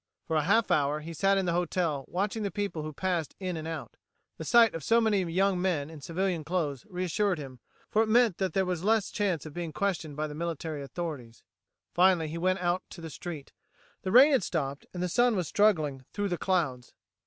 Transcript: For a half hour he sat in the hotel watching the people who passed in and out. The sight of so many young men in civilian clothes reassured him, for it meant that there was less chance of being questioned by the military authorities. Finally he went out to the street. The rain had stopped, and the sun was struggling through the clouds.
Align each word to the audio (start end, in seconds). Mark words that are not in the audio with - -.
For 0.25 0.35
a 0.35 0.41
half 0.41 0.71
hour 0.71 1.01
he 1.01 1.13
sat 1.13 1.37
in 1.37 1.45
the 1.45 1.51
hotel 1.53 2.05
watching 2.07 2.41
the 2.41 2.49
people 2.49 2.81
who 2.81 2.91
passed 2.91 3.35
in 3.39 3.55
and 3.55 3.67
out. 3.67 3.97
The 4.39 4.43
sight 4.43 4.73
of 4.73 4.83
so 4.83 4.99
many 4.99 5.19
young 5.21 5.61
men 5.61 5.91
in 5.91 6.01
civilian 6.01 6.43
clothes 6.43 6.87
reassured 6.89 7.37
him, 7.37 7.59
for 7.87 8.01
it 8.01 8.07
meant 8.09 8.39
that 8.39 8.53
there 8.53 8.65
was 8.65 8.83
less 8.83 9.11
chance 9.11 9.45
of 9.45 9.53
being 9.53 9.71
questioned 9.71 10.15
by 10.15 10.25
the 10.25 10.33
military 10.33 10.81
authorities. 10.81 11.43
Finally 11.93 12.29
he 12.29 12.39
went 12.39 12.57
out 12.57 12.81
to 12.89 12.99
the 13.01 13.11
street. 13.11 13.51
The 14.01 14.11
rain 14.11 14.31
had 14.31 14.41
stopped, 14.41 14.87
and 14.91 15.03
the 15.03 15.07
sun 15.07 15.35
was 15.35 15.47
struggling 15.47 16.03
through 16.13 16.29
the 16.29 16.37
clouds. 16.39 16.93